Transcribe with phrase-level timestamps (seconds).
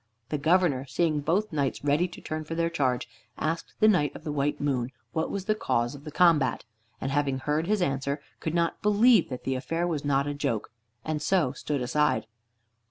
[0.29, 3.07] The Governor, seeing both knights ready to turn for their charge,
[3.37, 6.65] asked the Knight of the White Moon what was the cause of the combat,
[6.99, 10.71] and having heard his answer, could not believe that the affair was not a joke,
[11.05, 12.25] and so stood aside.